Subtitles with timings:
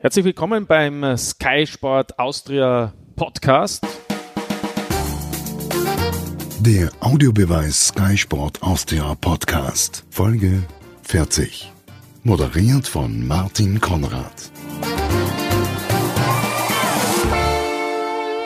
[0.00, 3.84] Herzlich willkommen beim Sky Sport Austria Podcast.
[6.60, 10.62] Der Audiobeweis Sky Sport Austria Podcast, Folge
[11.02, 11.72] 40.
[12.22, 14.52] Moderiert von Martin Konrad.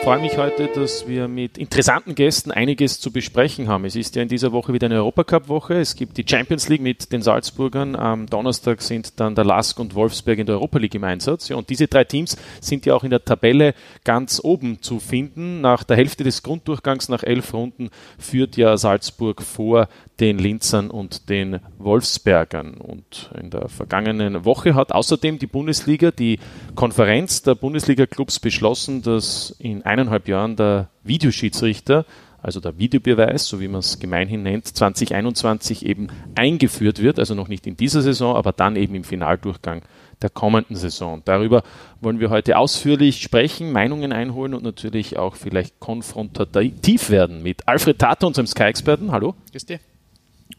[0.03, 3.85] Freue mich heute, dass wir mit interessanten Gästen einiges zu besprechen haben.
[3.85, 5.75] Es ist ja in dieser Woche wieder eine Europacup-Woche.
[5.75, 7.95] Es gibt die Champions League mit den Salzburgern.
[7.95, 11.47] Am Donnerstag sind dann der Lask und Wolfsberg in der Europa League im Einsatz.
[11.47, 15.61] Ja, und diese drei Teams sind ja auch in der Tabelle ganz oben zu finden.
[15.61, 19.87] Nach der Hälfte des Grunddurchgangs, nach elf Runden, führt ja Salzburg vor
[20.19, 22.75] den Linzern und den Wolfsbergern.
[22.75, 26.39] Und in der vergangenen Woche hat außerdem die Bundesliga, die
[26.75, 32.05] Konferenz der Bundesliga-Clubs beschlossen, dass in eineinhalb Jahren der Videoschiedsrichter,
[32.41, 37.47] also der Videobeweis, so wie man es gemeinhin nennt, 2021 eben eingeführt wird, also noch
[37.47, 39.81] nicht in dieser Saison, aber dann eben im Finaldurchgang
[40.21, 41.21] der kommenden Saison.
[41.25, 41.63] Darüber
[42.01, 47.99] wollen wir heute ausführlich sprechen, Meinungen einholen und natürlich auch vielleicht konfrontativ werden mit Alfred
[47.99, 49.11] Tater, unserem Sky-Experten.
[49.11, 49.35] Hallo.
[49.51, 49.79] Grüß dir.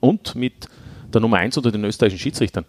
[0.05, 0.69] Und mit
[1.14, 2.66] der Nummer 1 unter den österreichischen Schiedsrichtern,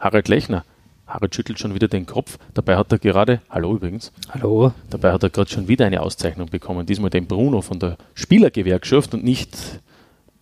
[0.00, 0.64] Harald Lechner.
[1.06, 2.38] Harald schüttelt schon wieder den Kopf.
[2.54, 4.72] Dabei hat er gerade, hallo übrigens, hallo.
[4.90, 6.84] Dabei hat er gerade schon wieder eine Auszeichnung bekommen.
[6.84, 9.56] Diesmal den Bruno von der Spielergewerkschaft und nicht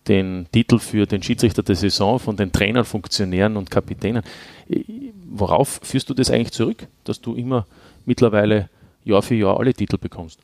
[0.07, 4.23] den Titel für den Schiedsrichter der Saison von den Trainern, Funktionären und Kapitänen.
[5.29, 7.67] Worauf führst du das eigentlich zurück, dass du immer
[8.05, 8.67] mittlerweile
[9.03, 10.39] Jahr für Jahr alle Titel bekommst?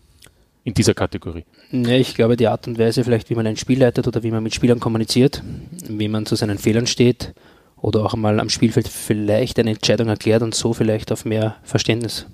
[0.67, 1.45] In dieser Kategorie.
[1.71, 4.31] Ja, ich glaube, die Art und Weise, vielleicht wie man ein Spiel leitet oder wie
[4.31, 5.41] man mit Spielern kommuniziert,
[5.87, 7.33] wie man zu seinen Fehlern steht,
[7.77, 12.25] oder auch einmal am Spielfeld vielleicht eine Entscheidung erklärt und so vielleicht auf mehr Verständnis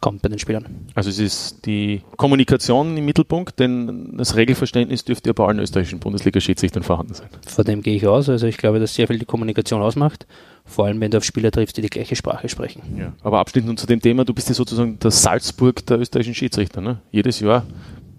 [0.00, 0.86] kommt bei den Spielern.
[0.94, 6.00] Also es ist die Kommunikation im Mittelpunkt, denn das Regelverständnis dürfte ja bei allen österreichischen
[6.00, 7.28] Bundesliga-Schiedsrichtern vorhanden sein.
[7.46, 8.30] Von dem gehe ich aus.
[8.30, 10.26] Also ich glaube, dass sehr viel die Kommunikation ausmacht,
[10.66, 12.82] vor allem wenn du auf Spieler triffst, die die gleiche Sprache sprechen.
[12.98, 13.12] Ja.
[13.22, 16.80] Aber abschließend nun zu dem Thema, du bist ja sozusagen der Salzburg der österreichischen Schiedsrichter.
[16.80, 16.98] Ne?
[17.10, 17.64] Jedes Jahr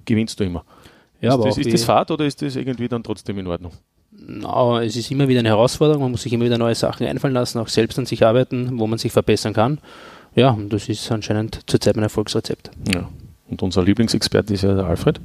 [0.06, 0.64] gewinnst du immer.
[1.22, 3.74] Ja, ist aber das, ist das Fahrt oder ist das irgendwie dann trotzdem in Ordnung?
[4.12, 7.34] No, es ist immer wieder eine Herausforderung, man muss sich immer wieder neue Sachen einfallen
[7.34, 9.80] lassen, auch selbst an sich arbeiten, wo man sich verbessern kann.
[10.36, 12.72] Ja, und das ist anscheinend zurzeit mein Erfolgsrezept.
[12.94, 13.10] Ja.
[13.50, 15.20] Und unser Lieblingsexperte ist ja der Alfred.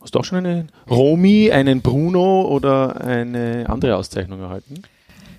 [0.00, 4.82] Hast du auch schon einen Romy, einen Bruno oder eine andere Auszeichnung erhalten?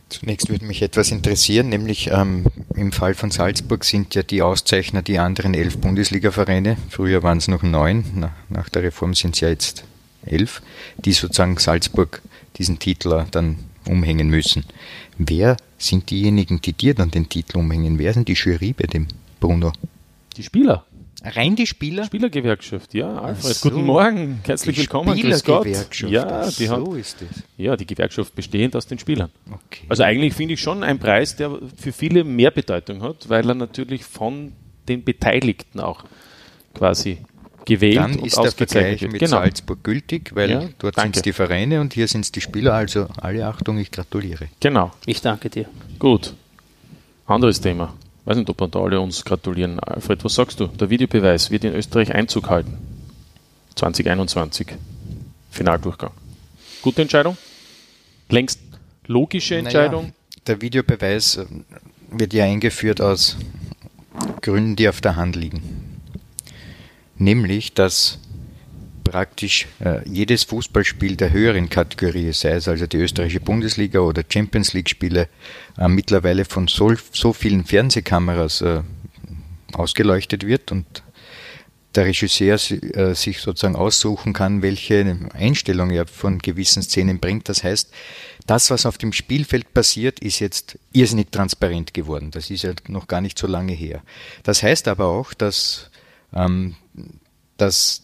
[0.09, 2.45] Zunächst würde mich etwas interessieren, nämlich ähm,
[2.75, 6.77] im Fall von Salzburg sind ja die Auszeichner die anderen elf Bundesliga-Vereine.
[6.89, 9.83] Früher waren es noch neun, nach, nach der Reform sind es ja jetzt
[10.25, 10.61] elf,
[10.97, 12.21] die sozusagen Salzburg
[12.57, 14.65] diesen Titel dann umhängen müssen.
[15.17, 17.99] Wer sind diejenigen, die dir dann den Titel umhängen?
[17.99, 19.07] Wer sind die Jury bei dem
[19.39, 19.73] Bruno?
[20.37, 20.85] Die Spieler.
[21.35, 22.05] Rein die Spieler?
[22.05, 23.17] Spielergewerkschaft, ja.
[23.19, 23.69] Alfred, so.
[23.69, 24.39] guten Morgen.
[24.45, 25.15] Herzlich die willkommen.
[25.43, 25.67] Gott.
[26.09, 27.43] Ja, die so hat, ist es.
[27.57, 29.29] Ja, die Gewerkschaft bestehend aus den Spielern.
[29.49, 29.85] Okay.
[29.89, 33.55] Also eigentlich finde ich schon ein Preis, der für viele mehr Bedeutung hat, weil er
[33.55, 34.53] natürlich von
[34.87, 36.03] den Beteiligten auch
[36.73, 37.19] quasi
[37.65, 39.11] gewählt Dann ist der Vergleich wird.
[39.11, 39.37] mit genau.
[39.37, 42.73] Salzburg gültig, weil ja, dort sind es die Vereine und hier sind es die Spieler.
[42.73, 44.47] Also alle Achtung, ich gratuliere.
[44.59, 44.91] Genau.
[45.05, 45.65] Ich danke dir.
[45.99, 46.33] Gut.
[47.25, 47.93] Anderes Thema.
[48.27, 49.79] Weiß nicht, ob wir da alle uns gratulieren.
[49.79, 50.67] Alfred, was sagst du?
[50.67, 52.77] Der Videobeweis wird in Österreich Einzug halten.
[53.75, 54.67] 2021.
[55.49, 56.11] Finaldurchgang.
[56.81, 57.37] Gute Entscheidung?
[58.29, 58.59] Längst
[59.07, 60.03] logische Entscheidung?
[60.03, 60.13] Naja,
[60.45, 61.45] der Videobeweis äh,
[62.11, 63.37] wird ja eingeführt aus
[64.41, 65.87] Gründen, die auf der Hand liegen
[67.19, 68.19] nämlich dass
[69.09, 74.73] praktisch äh, jedes Fußballspiel der höheren Kategorie, sei es also die österreichische Bundesliga oder Champions
[74.73, 75.29] League Spiele,
[75.77, 78.81] äh, mittlerweile von so, so vielen Fernsehkameras äh,
[79.73, 80.85] ausgeleuchtet wird und
[81.95, 87.49] der Regisseur äh, sich sozusagen aussuchen kann, welche Einstellung er von gewissen Szenen bringt.
[87.49, 87.91] Das heißt,
[88.45, 92.31] das, was auf dem Spielfeld passiert, ist jetzt irrsinnig transparent geworden.
[92.31, 94.03] Das ist ja noch gar nicht so lange her.
[94.43, 95.89] Das heißt aber auch, dass
[96.33, 96.75] ähm,
[97.57, 98.03] dass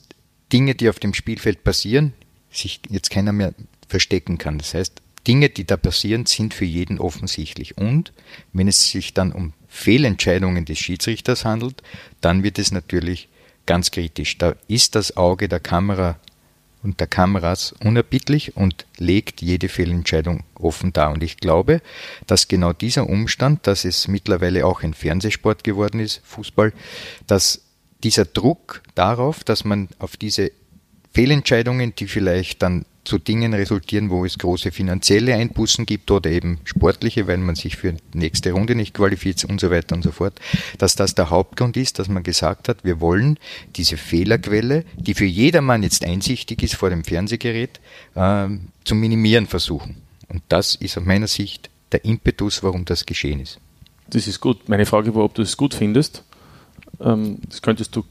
[0.54, 2.14] Dinge, die auf dem Spielfeld passieren,
[2.52, 3.54] sich jetzt keiner mehr
[3.88, 4.60] verstecken kann.
[4.60, 7.78] Das heißt, Dinge, die da passieren, sind für jeden offensichtlich.
[7.78, 8.14] Und
[8.52, 11.82] wenn es sich dann um Fehlentscheidungen des Schiedsrichters handelt,
[12.22, 13.30] dann wird es natürlich
[13.66, 14.38] ganz kritisch.
[14.38, 16.20] Da ist das Auge der Kamera
[16.84, 21.12] und der Kameras unerbittlich und legt jede Fehlentscheidung offen dar.
[21.12, 21.82] Und ich glaube,
[22.28, 26.74] dass genau dieser Umstand, dass es mittlerweile auch ein Fernsehsport geworden ist, Fußball,
[27.26, 27.62] dass
[28.04, 30.52] dieser Druck darauf, dass man auf diese
[31.14, 36.60] Fehlentscheidungen, die vielleicht dann zu Dingen resultieren, wo es große finanzielle Einbußen gibt oder eben
[36.64, 40.12] sportliche, weil man sich für die nächste Runde nicht qualifiziert und so weiter und so
[40.12, 40.40] fort,
[40.78, 43.38] dass das der Hauptgrund ist, dass man gesagt hat, wir wollen
[43.76, 47.80] diese Fehlerquelle, die für jedermann jetzt einsichtig ist vor dem Fernsehgerät,
[48.16, 48.48] äh,
[48.86, 49.98] zu minimieren versuchen.
[50.30, 53.60] Und das ist aus meiner Sicht der Impetus, warum das geschehen ist.
[54.10, 54.70] Das ist gut.
[54.70, 56.24] Meine Frage war, ob du es gut findest.
[57.00, 58.04] Ähm, das könntest du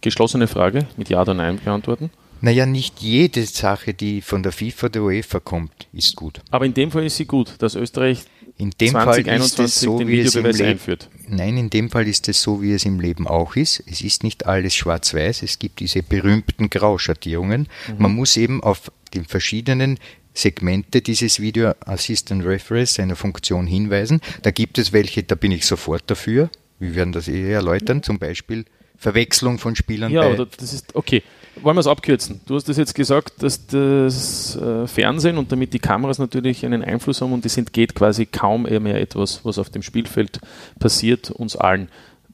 [0.00, 2.10] geschlossene Frage mit Ja oder Nein beantworten.
[2.40, 6.40] Naja, nicht jede Sache, die von der FIFA oder UEFA kommt, ist gut.
[6.50, 8.24] Aber in dem Fall ist sie gut, dass Österreich
[8.58, 11.08] in dem 2021 Fall ist es so, den wie es im Leben, einführt.
[11.26, 13.82] Nein, in dem Fall ist es so, wie es im Leben auch ist.
[13.90, 15.42] Es ist nicht alles schwarz-weiß.
[15.42, 17.68] Es gibt diese berühmten Grauschattierungen.
[17.88, 17.94] Mhm.
[17.98, 19.98] Man muss eben auf den verschiedenen
[20.34, 24.20] Segmente dieses Video Assistant Reference seiner Funktion hinweisen.
[24.42, 26.50] Da gibt es welche, da bin ich sofort dafür.
[26.84, 28.66] Wir werden das eh erläutern, zum Beispiel
[28.96, 30.12] Verwechslung von Spielern.
[30.12, 31.22] Ja, oder das ist okay.
[31.62, 32.40] Wollen wir es abkürzen?
[32.46, 36.82] Du hast das jetzt gesagt, dass das äh, Fernsehen und damit die Kameras natürlich einen
[36.82, 40.40] Einfluss haben und es entgeht quasi kaum mehr etwas, was auf dem Spielfeld
[40.78, 41.88] passiert, uns allen.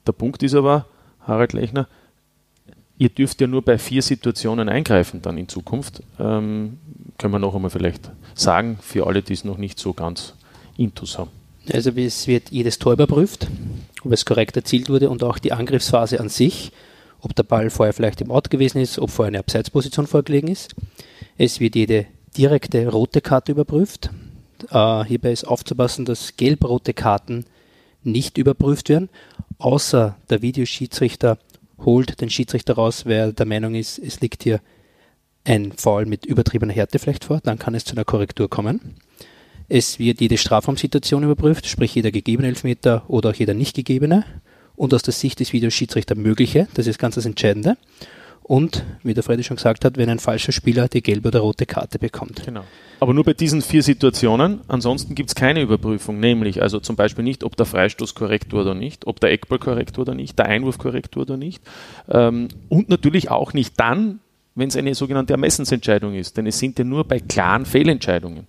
[0.06, 0.87] Der Punkt ist aber,
[1.26, 1.87] Harald Lechner,
[2.97, 6.02] ihr dürft ja nur bei vier Situationen eingreifen dann in Zukunft.
[6.19, 6.79] Ähm,
[7.19, 10.35] können wir noch einmal vielleicht sagen, für alle, die es noch nicht so ganz
[10.79, 11.31] intus haben.
[11.73, 13.49] Also es wird jedes Tor überprüft,
[14.05, 16.73] ob es korrekt erzielt wurde und auch die Angriffsphase an sich,
[17.20, 20.75] ob der Ball vorher vielleicht im Ort gewesen ist, ob vorher eine Abseitsposition vorgelegen ist.
[21.37, 22.06] Es wird jede
[22.37, 24.11] direkte rote Karte überprüft.
[24.70, 27.44] Äh, hierbei ist aufzupassen, dass gelb-rote Karten
[28.02, 29.11] nicht überprüft werden,
[29.58, 31.38] außer der Videoschiedsrichter
[31.85, 34.61] holt den Schiedsrichter raus, wer der Meinung ist, es liegt hier
[35.44, 38.97] ein Foul mit übertriebener Härte vielleicht vor, dann kann es zu einer Korrektur kommen.
[39.73, 44.25] Es wird jede Strafraumsituation überprüft, sprich jeder gegebene Elfmeter oder auch jeder nicht gegebene
[44.75, 47.77] und aus der Sicht des Videoschiedsrichter mögliche, das ist ganz das Entscheidende.
[48.43, 51.67] Und, wie der Freddy schon gesagt hat, wenn ein falscher Spieler die gelbe oder rote
[51.67, 52.43] Karte bekommt.
[52.45, 52.65] Genau.
[52.99, 57.23] Aber nur bei diesen vier Situationen, ansonsten gibt es keine Überprüfung, nämlich also zum Beispiel
[57.23, 60.37] nicht, ob der Freistoß korrekt war oder nicht, ob der Eckball korrekt war oder nicht,
[60.37, 61.63] der Einwurf korrekt war oder nicht.
[62.09, 64.19] Ähm, und natürlich auch nicht dann,
[64.57, 66.37] wenn es eine sogenannte Ermessensentscheidung ist.
[66.37, 68.49] Denn es sind ja nur bei klaren Fehlentscheidungen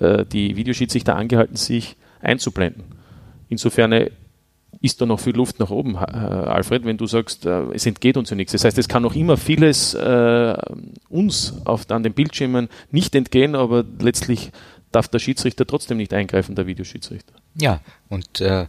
[0.00, 2.84] äh, die Videoschiedsrichter angehalten, sich einzublenden.
[3.48, 4.10] Insofern äh,
[4.80, 8.30] ist da noch viel Luft nach oben, äh, Alfred, wenn du sagst, es entgeht uns
[8.30, 8.52] ja nichts.
[8.52, 10.56] Das heißt, es kann noch immer vieles äh,
[11.08, 14.50] uns auf, an den Bildschirmen nicht entgehen, aber letztlich
[14.92, 17.34] darf der Schiedsrichter trotzdem nicht eingreifen, der Videoschiedsrichter.
[17.60, 18.66] Ja, und äh,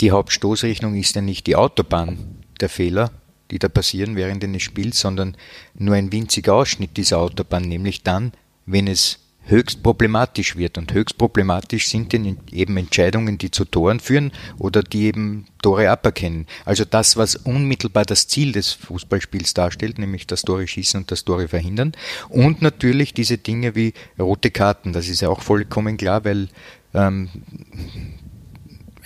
[0.00, 2.18] die Hauptstoßrechnung ist ja nicht die Autobahn
[2.60, 3.10] der Fehler,
[3.50, 5.36] die da passieren während eines Spiels, sondern
[5.74, 8.32] nur ein winziger Ausschnitt dieser Autobahn, nämlich dann,
[8.66, 10.78] wenn es höchst problematisch wird.
[10.78, 16.46] Und höchst problematisch sind eben Entscheidungen, die zu Toren führen oder die eben Tore aberkennen.
[16.64, 21.24] Also das, was unmittelbar das Ziel des Fußballspiels darstellt, nämlich das Tore schießen und das
[21.24, 21.92] Tore verhindern.
[22.28, 26.48] Und natürlich diese Dinge wie rote Karten, das ist ja auch vollkommen klar, weil
[26.94, 27.28] ähm,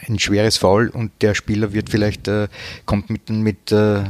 [0.09, 2.49] ein schweres Foul und der Spieler wird vielleicht, äh,
[2.85, 4.05] kommt mit, mit äh,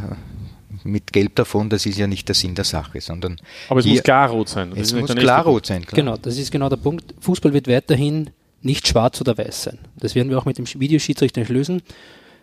[0.87, 3.37] mit Gelb davon, das ist ja nicht der Sinn der Sache, sondern.
[3.69, 4.71] Aber es muss klar rot sein.
[4.71, 5.85] Das es muss klar rot sein.
[5.85, 5.97] Klar.
[5.97, 7.15] Genau, das ist genau der Punkt.
[7.21, 8.31] Fußball wird weiterhin
[8.63, 9.79] nicht schwarz oder weiß sein.
[9.97, 11.83] Das werden wir auch mit dem Videoschiedsrichter nicht lösen.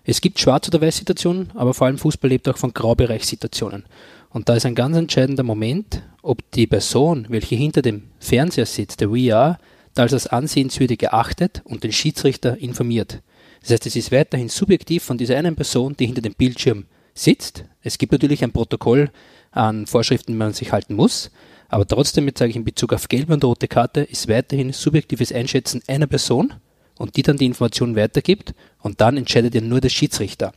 [0.05, 3.85] Es gibt Schwarz- oder Weiß-Situationen, aber vor allem Fußball lebt auch von Graubereichssituationen.
[4.29, 8.99] Und da ist ein ganz entscheidender Moment, ob die Person, welche hinter dem Fernseher sitzt,
[8.99, 9.59] der VR,
[9.93, 13.21] da als das ansehenswürdig erachtet und den Schiedsrichter informiert.
[13.61, 17.65] Das heißt, es ist weiterhin subjektiv von dieser einen Person, die hinter dem Bildschirm sitzt.
[17.81, 19.11] Es gibt natürlich ein Protokoll
[19.51, 21.31] an Vorschriften, die man sich halten muss,
[21.69, 25.31] aber trotzdem, jetzt sage ich in Bezug auf gelbe und rote Karte, ist weiterhin subjektives
[25.31, 26.53] Einschätzen einer Person
[26.97, 30.53] und die dann die Information weitergibt und dann entscheidet ja nur der Schiedsrichter.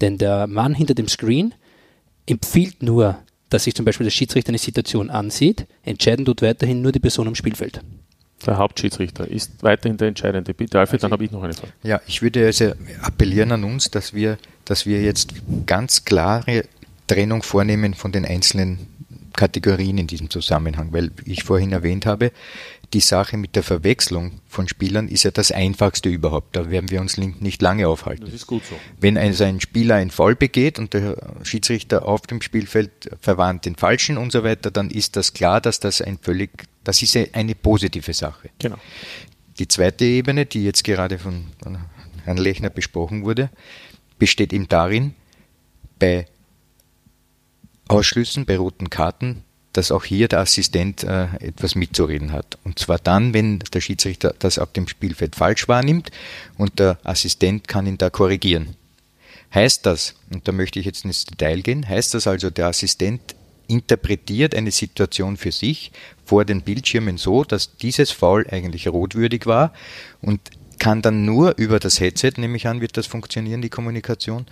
[0.00, 1.54] Denn der Mann hinter dem Screen
[2.26, 6.92] empfiehlt nur, dass sich zum Beispiel der Schiedsrichter eine Situation ansieht, entscheiden tut weiterhin nur
[6.92, 7.80] die Person am Spielfeld.
[8.46, 10.54] Der Hauptschiedsrichter ist weiterhin der Entscheidende.
[10.54, 11.72] Bitte, Alfred, also dann habe ich noch eine Frage.
[11.82, 14.38] Ja, ich würde also appellieren an uns, dass wir
[14.70, 15.34] dass wir jetzt
[15.66, 16.64] ganz klare
[17.08, 18.86] Trennung vornehmen von den einzelnen
[19.32, 22.30] Kategorien in diesem Zusammenhang, weil ich vorhin erwähnt habe,
[22.92, 26.56] die Sache mit der Verwechslung von Spielern ist ja das einfachste überhaupt.
[26.56, 28.24] Da werden wir uns nicht lange aufhalten.
[28.24, 28.74] Das ist gut so.
[28.98, 33.76] Wenn also ein Spieler einen Fall begeht und der Schiedsrichter auf dem Spielfeld verwarnt den
[33.76, 36.50] Falschen und so weiter, dann ist das klar, dass das ein völlig,
[36.82, 38.50] das ist eine positive Sache.
[38.58, 38.78] Genau.
[39.58, 41.46] Die zweite Ebene, die jetzt gerade von
[42.24, 43.50] Herrn Lechner besprochen wurde,
[44.18, 45.14] besteht eben darin,
[45.98, 46.26] bei
[47.86, 52.58] Ausschlüssen, bei roten Karten, dass auch hier der Assistent äh, etwas mitzureden hat.
[52.64, 56.10] Und zwar dann, wenn der Schiedsrichter das auf dem Spielfeld falsch wahrnimmt
[56.58, 58.76] und der Assistent kann ihn da korrigieren.
[59.54, 63.34] Heißt das, und da möchte ich jetzt ins Detail gehen, heißt das also, der Assistent
[63.66, 65.92] interpretiert eine Situation für sich
[66.24, 69.72] vor den Bildschirmen so, dass dieses Foul eigentlich rotwürdig war
[70.20, 70.40] und
[70.78, 74.46] kann dann nur über das Headset, nehme ich an, wird das funktionieren, die Kommunikation,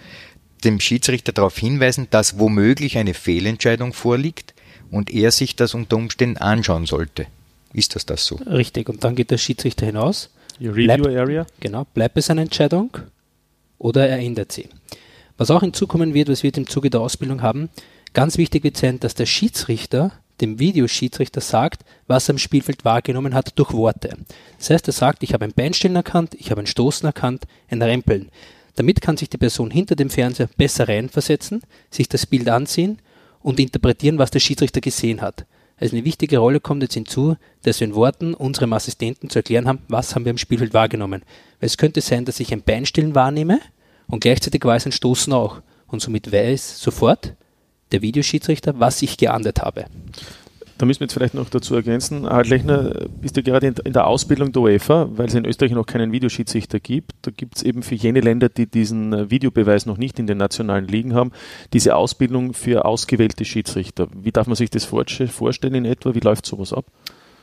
[0.65, 4.55] dem Schiedsrichter darauf hinweisen, dass womöglich eine Fehlentscheidung vorliegt
[4.90, 7.26] und er sich das unter Umständen anschauen sollte.
[7.73, 8.37] Ist das das so?
[8.37, 10.30] Richtig, und dann geht der Schiedsrichter hinaus.
[10.61, 11.47] Your Review bleibt, Area?
[11.61, 12.97] Genau, bleibt es eine Entscheidung
[13.78, 14.68] oder er ändert sie.
[15.37, 17.68] Was auch hinzukommen wird, was wir im Zuge der Ausbildung haben,
[18.12, 23.35] ganz wichtig wird sein, dass der Schiedsrichter dem Videoschiedsrichter sagt, was er im Spielfeld wahrgenommen
[23.35, 24.16] hat durch Worte.
[24.59, 27.83] Das heißt, er sagt, ich habe ein Beinstellen erkannt, ich habe ein Stoßen erkannt, ein
[27.83, 28.28] Rempeln.
[28.76, 33.00] Damit kann sich die Person hinter dem Fernseher besser reinversetzen, sich das Bild ansehen
[33.42, 35.47] und interpretieren, was der Schiedsrichter gesehen hat.
[35.80, 39.68] Also eine wichtige Rolle kommt jetzt hinzu, dass wir in Worten unserem Assistenten zu erklären
[39.68, 41.23] haben, was haben wir im Spielfeld wahrgenommen.
[41.61, 43.61] Weil es könnte sein, dass ich ein Beinstellen wahrnehme
[44.09, 45.61] und gleichzeitig weiß ein Stoßen auch.
[45.87, 47.35] Und somit weiß sofort
[47.92, 49.87] der Videoschiedsrichter, was ich geahndet habe.
[50.78, 54.06] Da müssen wir jetzt vielleicht noch dazu ergänzen, Harald Lechner, bist du gerade in der
[54.06, 57.12] Ausbildung der UEFA, weil es in Österreich noch keinen Videoschiedsrichter gibt.
[57.23, 60.38] Da gibt es eben für jene Länder, die diesen äh, Videobeweis noch nicht in den
[60.38, 61.32] nationalen Ligen haben,
[61.73, 64.06] diese Ausbildung für ausgewählte Schiedsrichter.
[64.14, 66.14] Wie darf man sich das vorstellen in etwa?
[66.14, 66.87] Wie läuft sowas ab?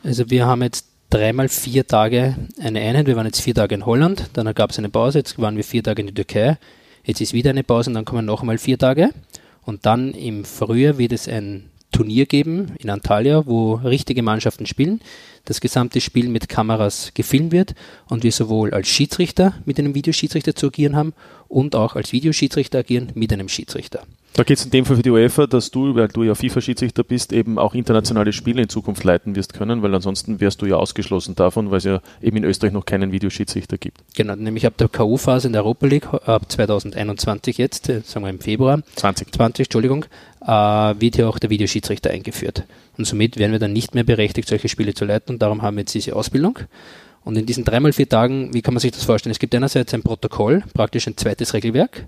[0.03, 3.05] Also wir haben jetzt dreimal vier Tage eine Einheit.
[3.07, 5.65] Wir waren jetzt vier Tage in Holland, dann gab es eine Pause, jetzt waren wir
[5.65, 6.57] vier Tage in der Türkei,
[7.03, 9.09] jetzt ist wieder eine Pause und dann kommen noch einmal vier Tage.
[9.63, 14.99] Und dann im Frühjahr wird es ein Turnier geben in Antalya, wo richtige Mannschaften spielen.
[15.45, 17.73] Das gesamte Spiel mit Kameras gefilmt wird
[18.09, 21.13] und wir sowohl als Schiedsrichter mit einem Videoschiedsrichter zu agieren haben
[21.47, 24.03] und auch als Videoschiedsrichter agieren mit einem Schiedsrichter.
[24.35, 27.05] Da geht es in dem Fall für die UEFA, dass du, weil du ja FIFA-Schiedsrichter
[27.05, 30.75] bist, eben auch internationale Spiele in Zukunft leiten wirst können, weil ansonsten wärst du ja
[30.75, 33.99] ausgeschlossen davon, weil es ja eben in Österreich noch keinen Videoschiedsrichter gibt.
[34.13, 38.29] Genau, nämlich ab der K.O.-Phase in der Europa League, ab 2021 jetzt, äh, sagen wir
[38.29, 40.03] im Februar, 20, 20 Entschuldigung,
[40.41, 42.63] äh, wird hier auch der Videoschiedsrichter eingeführt.
[42.97, 45.77] Und somit werden wir dann nicht mehr berechtigt, solche Spiele zu leiten und darum haben
[45.77, 46.59] wir jetzt diese Ausbildung.
[47.23, 49.31] Und in diesen dreimal vier Tagen, wie kann man sich das vorstellen?
[49.31, 52.05] Es gibt einerseits ein Protokoll, praktisch ein zweites Regelwerk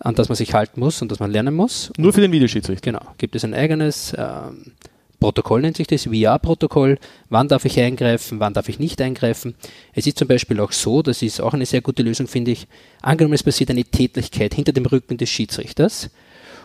[0.00, 1.92] an das man sich halten muss und das man lernen muss.
[1.96, 2.92] Nur für den Videoschiedsrichter?
[2.92, 3.12] Genau.
[3.18, 4.72] Gibt es ein eigenes ähm,
[5.20, 6.98] Protokoll, nennt sich das, VR-Protokoll.
[7.28, 9.54] Wann darf ich eingreifen, wann darf ich nicht eingreifen?
[9.92, 12.66] Es ist zum Beispiel auch so, das ist auch eine sehr gute Lösung, finde ich,
[13.02, 16.10] angenommen es passiert eine Tätlichkeit hinter dem Rücken des Schiedsrichters.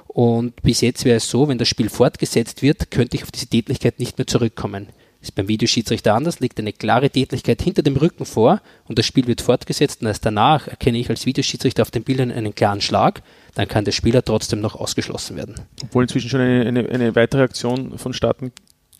[0.07, 3.47] Und bis jetzt wäre es so, wenn das Spiel fortgesetzt wird, könnte ich auf diese
[3.47, 4.87] Tätlichkeit nicht mehr zurückkommen
[5.25, 9.27] ist beim Videoschiedsrichter anders, liegt eine klare Tätlichkeit hinter dem Rücken vor und das Spiel
[9.27, 13.21] wird fortgesetzt und erst danach erkenne ich als Videoschiedsrichter auf den Bildern einen klaren Schlag,
[13.55, 15.55] dann kann der Spieler trotzdem noch ausgeschlossen werden.
[15.83, 18.51] Obwohl inzwischen schon eine, eine, eine weitere Aktion vonstatten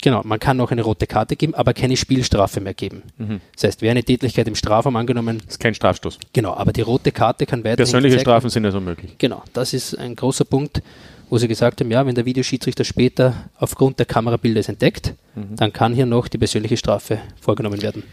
[0.02, 3.02] Genau, man kann noch eine rote Karte geben, aber keine Spielstrafe mehr geben.
[3.16, 3.40] Mhm.
[3.54, 5.38] Das heißt, wer eine Tätlichkeit im Strafraum angenommen.
[5.38, 6.18] Das ist kein Strafstoß.
[6.32, 7.76] Genau, aber die rote Karte kann weiter.
[7.76, 9.16] Persönliche Strafen sind ja so möglich.
[9.18, 10.82] Genau, das ist ein großer Punkt
[11.28, 15.56] wo sie gesagt haben, ja, wenn der Videoschiedsrichter später aufgrund der Kamerabilder es entdeckt, mhm.
[15.56, 18.04] dann kann hier noch die persönliche Strafe vorgenommen werden.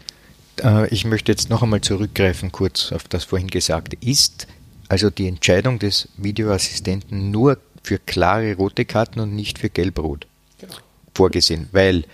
[0.62, 3.96] Äh, ich möchte jetzt noch einmal zurückgreifen, kurz auf das vorhin Gesagte.
[4.00, 4.46] Ist
[4.88, 10.26] also die Entscheidung des Videoassistenten nur für klare rote Karten und nicht für gelb-rot
[10.58, 10.74] genau.
[11.14, 11.68] vorgesehen?
[11.72, 12.04] Weil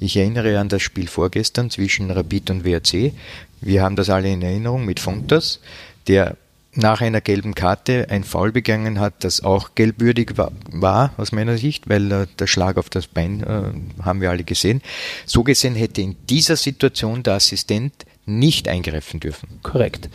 [0.00, 3.12] ich erinnere an das Spiel vorgestern zwischen Rapid und WRC.
[3.60, 5.60] Wir haben das alle in Erinnerung mit Fontas,
[6.08, 6.36] der
[6.74, 11.58] nach einer gelben Karte ein Foul begangen hat, das auch gelbwürdig war, war aus meiner
[11.58, 14.80] Sicht, weil äh, der Schlag auf das Bein äh, haben wir alle gesehen.
[15.26, 17.92] So gesehen hätte in dieser Situation der Assistent
[18.24, 19.60] nicht eingreifen dürfen.
[19.62, 20.08] Korrekt,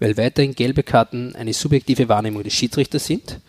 [0.00, 3.40] weil weiterhin gelbe Karten eine subjektive Wahrnehmung des Schiedsrichters sind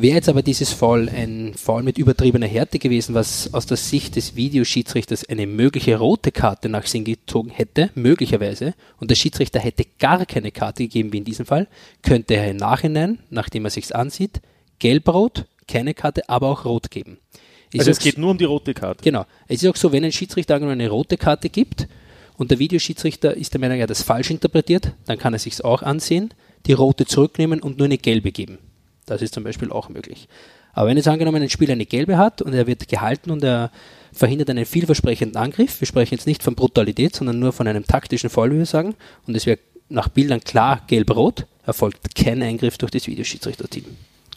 [0.00, 4.14] Wäre jetzt aber dieses Foul ein Foul mit übertriebener Härte gewesen, was aus der Sicht
[4.14, 9.84] des Videoschiedsrichters eine mögliche rote Karte nach Sinn gezogen hätte, möglicherweise, und der Schiedsrichter hätte
[9.98, 11.66] gar keine Karte gegeben wie in diesem Fall,
[12.04, 14.40] könnte er im Nachhinein, nachdem er sich's ansieht,
[14.78, 17.18] gelb-rot, keine Karte, aber auch rot geben.
[17.72, 19.02] Ist also es geht nur um die rote Karte.
[19.02, 19.26] Genau.
[19.48, 21.88] Es ist auch so, wenn ein Schiedsrichter eine rote Karte gibt
[22.36, 25.60] und der Videoschiedsrichter ist der Meinung, er hat das falsch interpretiert, dann kann er sich's
[25.60, 26.32] auch ansehen,
[26.66, 28.58] die rote zurücknehmen und nur eine gelbe geben.
[29.10, 30.28] Das ist zum Beispiel auch möglich.
[30.72, 33.70] Aber wenn jetzt angenommen ein Spieler eine gelbe hat und er wird gehalten und er
[34.12, 38.30] verhindert einen vielversprechenden Angriff, wir sprechen jetzt nicht von Brutalität, sondern nur von einem taktischen
[38.30, 38.94] Fall, wie wir sagen,
[39.26, 43.84] und es wäre nach Bildern klar gelb-rot, erfolgt kein Eingriff durch das Videoschiedsrichterteam.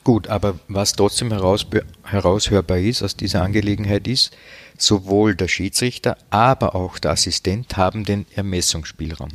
[0.03, 4.35] Gut, aber was trotzdem heraushörbar ist aus dieser Angelegenheit ist,
[4.77, 9.29] sowohl der Schiedsrichter, aber auch der Assistent haben den Ermessungsspielraum.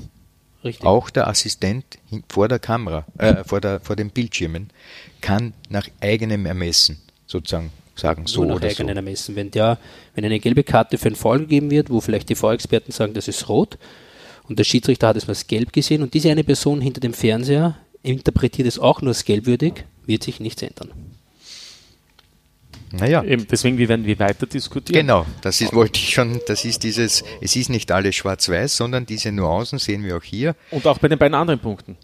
[0.64, 0.84] Richtig.
[0.84, 1.84] Auch der Assistent
[2.28, 4.70] vor der Kamera, äh, vor, der, vor den Bildschirmen
[5.20, 8.96] kann nach eigenem Ermessen sozusagen sagen, Nur so nach oder eigenen so.
[8.96, 9.36] Ermessen.
[9.36, 9.78] Wenn, der,
[10.14, 13.28] wenn eine gelbe Karte für einen Fall gegeben wird, wo vielleicht die Vorexperten sagen, das
[13.28, 13.78] ist rot,
[14.48, 17.76] und der Schiedsrichter hat es als gelb gesehen und diese eine Person hinter dem Fernseher
[18.02, 20.92] interpretiert es auch nur als gelbwürdig, wird sich nichts ändern.
[22.92, 23.24] Naja.
[23.24, 25.00] Eben, deswegen werden wir weiter diskutieren.
[25.00, 29.06] Genau, das ist, wollte ich schon, das ist dieses, es ist nicht alles schwarz-weiß, sondern
[29.06, 30.54] diese Nuancen sehen wir auch hier.
[30.70, 31.96] Und auch bei den beiden anderen Punkten.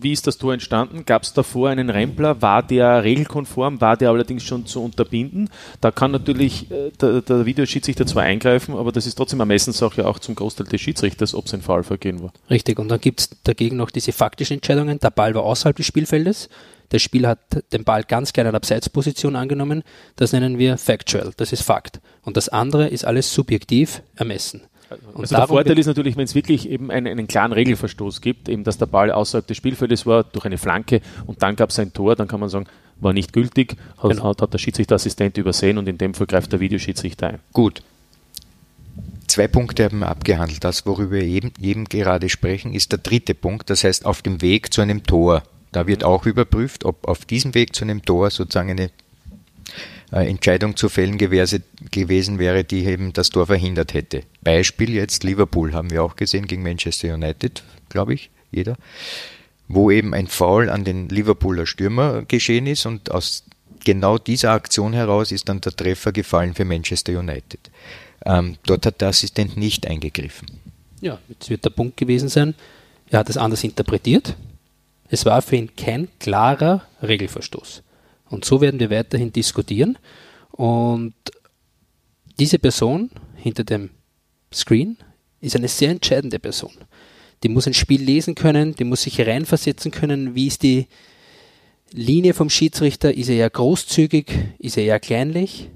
[0.00, 1.04] Wie ist das Tor entstanden?
[1.04, 2.42] Gab es davor einen Rempler?
[2.42, 3.80] War der regelkonform?
[3.80, 5.50] War der allerdings schon zu unterbinden?
[5.80, 10.06] Da kann natürlich äh, der, der Videoschiedsrichter zwar eingreifen, aber das ist trotzdem eine Messenssache
[10.06, 12.32] auch zum Großteil des Schiedsrichters, ob es ein Foulvergehen war.
[12.50, 14.98] Richtig, und dann gibt es dagegen noch diese faktischen Entscheidungen.
[15.00, 16.48] Der Ball war außerhalb des Spielfeldes.
[16.92, 17.40] Der Spieler hat
[17.72, 19.82] den Ball ganz klein in Abseitsposition angenommen.
[20.16, 22.00] Das nennen wir factual, das ist Fakt.
[22.22, 24.62] Und das andere ist alles subjektiv ermessen.
[25.14, 28.64] Also der Vorteil ist natürlich, wenn es wirklich eben einen, einen, klaren Regelverstoß gibt, eben
[28.64, 31.92] dass der Ball außerhalb des Spielfeldes war, durch eine Flanke und dann gab es ein
[31.92, 32.66] Tor, dann kann man sagen,
[33.00, 34.24] war nicht gültig, hat, genau.
[34.24, 37.38] hat, hat der Schiedsrichterassistent übersehen und in dem Fall greift der Videoschiedsrichter ein.
[37.52, 37.82] Gut.
[39.26, 40.62] Zwei Punkte haben wir abgehandelt.
[40.62, 44.40] Das, worüber wir eben, eben gerade sprechen, ist der dritte Punkt, das heißt auf dem
[44.40, 45.42] Weg zu einem Tor.
[45.72, 48.90] Da wird auch überprüft, ob auf diesem Weg zu einem Tor sozusagen eine
[50.10, 54.22] Entscheidung zu fällen gewesen, gewesen wäre, die eben das Tor verhindert hätte.
[54.42, 58.76] Beispiel jetzt Liverpool haben wir auch gesehen gegen Manchester United, glaube ich, jeder,
[59.68, 63.44] wo eben ein Foul an den Liverpooler Stürmer geschehen ist und aus
[63.84, 67.70] genau dieser Aktion heraus ist dann der Treffer gefallen für Manchester United.
[68.24, 70.48] Ähm, dort hat der Assistent nicht eingegriffen.
[71.00, 72.54] Ja, jetzt wird der Punkt gewesen sein,
[73.10, 74.36] er hat es anders interpretiert.
[75.08, 77.82] Es war für ihn kein klarer Regelverstoß.
[78.28, 79.98] Und so werden wir weiterhin diskutieren.
[80.52, 81.14] Und
[82.38, 83.90] diese Person hinter dem
[84.52, 84.96] Screen
[85.40, 86.72] ist eine sehr entscheidende Person.
[87.42, 90.86] Die muss ein Spiel lesen können, die muss sich reinversetzen können, wie ist die
[91.92, 95.68] Linie vom Schiedsrichter, ist er eher großzügig, ist er eher kleinlich,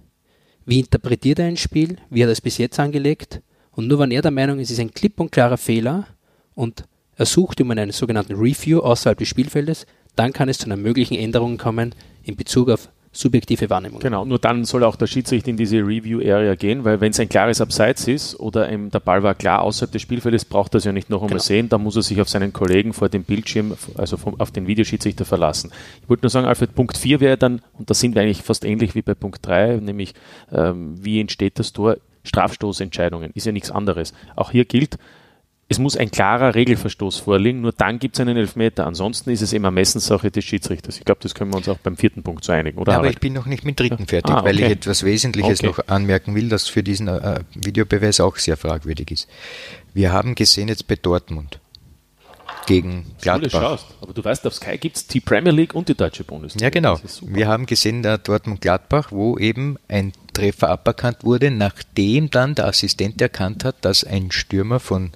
[0.64, 3.40] wie interpretiert er ein Spiel, wie hat er es bis jetzt angelegt?
[3.73, 6.07] Und nur wenn er der Meinung ist, es ist ein klipp und klarer Fehler
[6.54, 6.85] und
[7.16, 11.16] er sucht um einen sogenannten Review außerhalb des Spielfeldes, dann kann es zu einer möglichen
[11.16, 14.00] Änderung kommen in Bezug auf subjektive Wahrnehmung.
[14.00, 17.29] Genau, nur dann soll auch der Schiedsrichter in diese Review-Area gehen, weil wenn es ein
[17.29, 20.93] klares Abseits ist oder der Ball war klar außerhalb des Spielfeldes, braucht er es ja
[20.93, 21.43] nicht noch einmal genau.
[21.43, 24.69] sehen, dann muss er sich auf seinen Kollegen vor dem Bildschirm, also vom, auf den
[24.69, 25.73] Videoschiedsrichter verlassen.
[26.03, 28.65] Ich wollte nur sagen, Alfred, Punkt 4 wäre dann, und da sind wir eigentlich fast
[28.65, 30.15] ähnlich wie bei Punkt 3, nämlich
[30.53, 31.97] ähm, wie entsteht das Tor?
[32.23, 34.12] Strafstoßentscheidungen, ist ja nichts anderes.
[34.37, 34.99] Auch hier gilt,
[35.71, 38.89] es muss ein klarer Regelverstoß vorliegen, nur dann gibt es einen Elfmeter.
[38.89, 40.99] Ansonsten ist es immer Messenssache des Schiedsrichters.
[40.99, 42.93] Ich glaube, das können wir uns auch beim vierten Punkt so einigen, oder?
[42.93, 44.47] Ja, aber ich bin noch nicht mit dritten fertig, ah, okay.
[44.47, 45.69] weil ich etwas Wesentliches okay.
[45.69, 49.28] noch anmerken will, das für diesen äh, Videobeweis auch sehr fragwürdig ist.
[49.95, 51.61] Wir haben gesehen jetzt bei Dortmund
[52.67, 53.50] gegen Gladbach.
[53.50, 56.65] Schaust, aber du weißt, auf Sky gibt es die Premier League und die deutsche Bundesliga.
[56.67, 56.99] Ja, genau.
[57.23, 63.23] Wir haben gesehen, da Dortmund-Gladbach, wo eben ein Treffer aberkannt wurde, nachdem dann der Assistent
[63.23, 65.13] erkannt hat, dass ein Stürmer von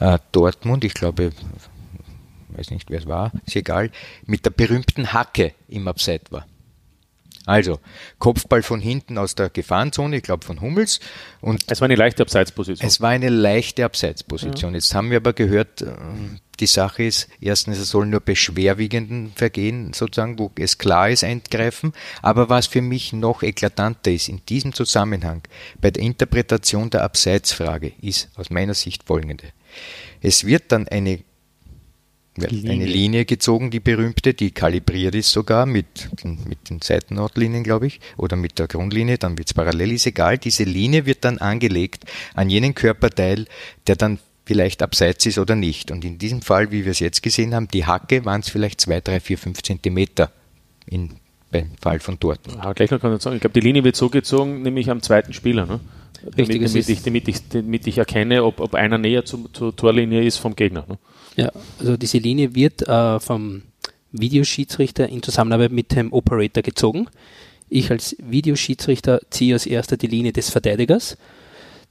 [0.00, 1.32] äh, Dortmund, ich glaube,
[2.48, 3.90] weiß nicht, wer es war, ist egal,
[4.26, 6.46] mit der berühmten Hacke im Abseit war.
[7.46, 7.80] Also,
[8.18, 11.00] Kopfball von hinten aus der Gefahrenzone, ich glaube von Hummels.
[11.40, 12.86] Und es war eine leichte Abseitsposition.
[12.86, 14.72] Es war eine leichte Abseitsposition.
[14.72, 14.76] Ja.
[14.76, 15.92] Jetzt haben wir aber gehört, äh,
[16.60, 21.24] die Sache ist, erstens, es soll nur bei schwerwiegenden Vergehen sozusagen, wo es klar ist,
[21.24, 21.92] eingreifen.
[22.20, 25.42] Aber was für mich noch eklatanter ist in diesem Zusammenhang
[25.80, 29.46] bei der Interpretation der Abseitsfrage, ist aus meiner Sicht folgende.
[30.20, 31.20] Es wird dann eine,
[32.36, 32.72] Linie.
[32.72, 36.10] eine Linie gezogen, die berühmte, die kalibriert ist sogar mit,
[36.46, 40.38] mit den Seitennordlinien, glaube ich, oder mit der Grundlinie, dann wird es parallel, ist egal.
[40.38, 42.04] Diese Linie wird dann angelegt
[42.34, 43.46] an jenen Körperteil,
[43.86, 45.90] der dann vielleicht abseits ist oder nicht.
[45.90, 48.80] Und in diesem Fall, wie wir es jetzt gesehen haben, die Hacke waren es vielleicht
[48.80, 50.32] zwei, drei, vier, fünf Zentimeter
[50.86, 51.10] in,
[51.50, 52.40] beim Fall von dort.
[52.48, 55.02] Ja, gleich noch kann ich sagen, ich glaube, die Linie wird so gezogen, nämlich am
[55.02, 55.66] zweiten Spieler.
[55.66, 55.80] Ne?
[56.36, 59.74] Richtig, damit, damit, ich, damit, ich, damit ich erkenne, ob, ob einer näher zum, zur
[59.74, 60.84] Torlinie ist vom Gegner.
[60.88, 60.98] Ne?
[61.36, 63.62] Ja, also diese Linie wird äh, vom
[64.12, 67.08] Videoschiedsrichter in Zusammenarbeit mit dem Operator gezogen.
[67.68, 71.16] Ich als Videoschiedsrichter ziehe als erster die Linie des Verteidigers.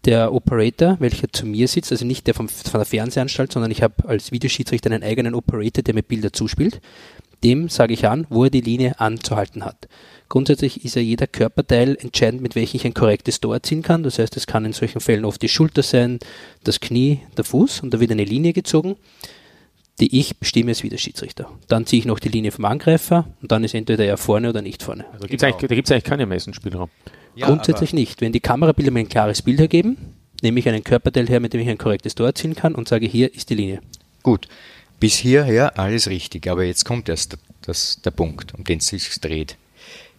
[0.05, 3.81] Der Operator, welcher zu mir sitzt, also nicht der vom, von der Fernsehanstalt, sondern ich
[3.81, 6.79] habe als Videoschiedsrichter einen eigenen Operator, der mir Bilder zuspielt.
[7.43, 9.87] Dem sage ich an, wo er die Linie anzuhalten hat.
[10.27, 14.03] Grundsätzlich ist ja jeder Körperteil entscheidend, mit welchem ich ein korrektes Tor erzielen kann.
[14.03, 16.19] Das heißt, es kann in solchen Fällen oft die Schulter sein,
[16.63, 18.95] das Knie, der Fuß und da wird eine Linie gezogen,
[19.99, 21.49] die ich bestimme als Wiederschiedsrichter.
[21.67, 24.61] Dann ziehe ich noch die Linie vom Angreifer und dann ist entweder er vorne oder
[24.61, 25.05] nicht vorne.
[25.13, 25.57] Also gibt's genau.
[25.59, 26.89] da gibt es eigentlich keinen Messenspielraum.
[27.35, 28.21] Ja, Grundsätzlich nicht.
[28.21, 29.97] Wenn die Kamerabilder mir ein klares Bild ergeben,
[30.41, 33.07] nehme ich einen Körperteil her, mit dem ich ein korrektes Tor erzielen kann und sage,
[33.07, 33.81] hier ist die Linie.
[34.23, 34.47] Gut,
[34.99, 39.09] bis hierher alles richtig, aber jetzt kommt erst das, der Punkt, um den es sich
[39.19, 39.57] dreht.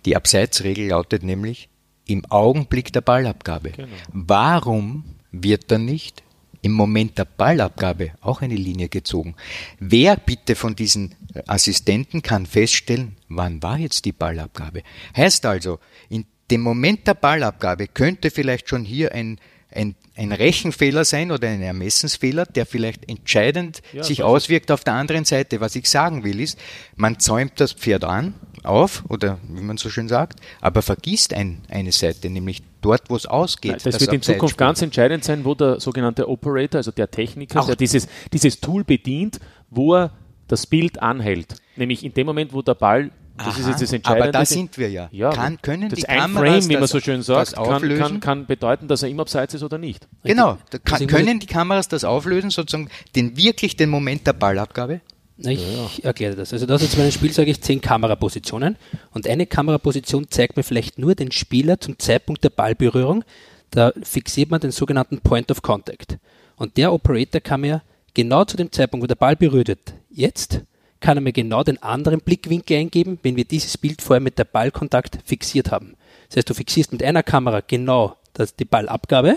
[0.04, 1.68] Die Abseitsregel lautet nämlich
[2.06, 3.70] im Augenblick der Ballabgabe.
[3.70, 3.88] Genau.
[4.12, 6.22] Warum wird dann nicht
[6.62, 9.36] im Moment der Ballabgabe auch eine Linie gezogen?
[9.78, 11.14] Wer bitte von diesen
[11.46, 14.82] Assistenten kann feststellen, wann war jetzt die Ballabgabe?
[15.16, 19.38] Heißt also, in dem Moment der Ballabgabe könnte vielleicht schon hier ein,
[19.70, 24.92] ein, ein Rechenfehler sein oder ein Ermessensfehler, der vielleicht entscheidend Ja, sich auswirkt auf der
[24.94, 25.61] anderen Seite.
[25.61, 26.59] Was ich sagen will, ist,
[26.94, 31.62] man zäumt das Pferd an, auf, oder wie man so schön sagt, aber vergisst ein,
[31.70, 33.85] eine Seite, nämlich dort, wo es ausgeht.
[33.85, 34.20] Das, wird in.
[34.20, 38.61] Zukunft ganz entscheidend sein, wo der sogenannte Operator, also der Techniker, Auch- der dieses, dieses
[38.61, 40.12] Tool bedient, wo er
[40.48, 41.54] das Bild anhält.
[41.76, 43.11] Nämlich in dem Moment, wo der Ball,
[43.44, 44.22] das ist Aha, jetzt das Entscheidende.
[44.24, 45.09] aber da sind wir ja.
[45.12, 47.64] Ja, Kann- können das die ein Kameras Frame, wie man das- so schön sagt, kann,
[47.64, 47.98] auflösen?
[48.03, 50.07] kann, kann bedeuten, dass er im Abseits ist oder nicht.
[50.24, 55.00] Genau, da kann, können die Kameras das auflösen, sozusagen den wirklich den Moment der Ballabgabe?
[55.42, 56.53] Na, ich erkläre das.
[56.53, 58.76] Also das ist bei einem Spiel, sage ich, zehn Kamerapositionen.
[59.12, 63.24] Und eine Kameraposition zeigt mir vielleicht nur den Spieler zum Zeitpunkt der Ballberührung.
[63.70, 66.18] Da fixiert man den sogenannten Point of Contact.
[66.57, 67.81] Und der Operator kann mir
[68.12, 70.61] genau zu dem Zeitpunkt, wo der Ball berührt wird, jetzt
[71.00, 74.44] kann er mir genau den anderen Blickwinkel eingeben, wenn wir dieses Bild vorher mit der
[74.44, 75.96] Ballkontakt fixiert haben.
[76.28, 78.16] Das heißt, du fixierst mit einer Kamera genau
[78.58, 79.36] die Ballabgabe,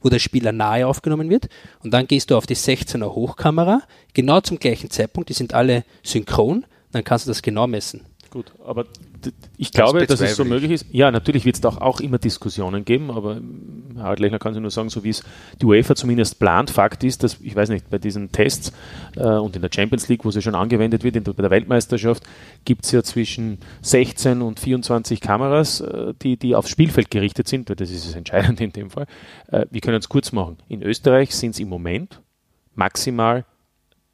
[0.00, 1.48] wo der Spieler nahe aufgenommen wird.
[1.84, 3.82] Und dann gehst du auf die 16er Hochkamera,
[4.14, 8.06] genau zum gleichen Zeitpunkt, die sind alle synchron, dann kannst du das genau messen.
[8.30, 8.86] Gut, aber
[9.56, 10.86] ich glaube, dass es so möglich ist.
[10.90, 13.40] Ja, natürlich wird es da auch, immer Diskussionen geben, aber
[13.96, 15.22] Harald Lechner kann sich nur sagen, so wie es
[15.60, 16.70] die UEFA zumindest plant.
[16.70, 18.72] Fakt ist, dass, ich weiß nicht, bei diesen Tests
[19.16, 22.24] äh, und in der Champions League, wo sie schon angewendet wird, in, bei der Weltmeisterschaft,
[22.64, 27.68] gibt es ja zwischen 16 und 24 Kameras, äh, die, die aufs Spielfeld gerichtet sind,
[27.68, 29.06] weil das ist das Entscheidende in dem Fall.
[29.48, 30.58] Äh, wir können es kurz machen.
[30.68, 32.20] In Österreich sind es im Moment
[32.74, 33.44] maximal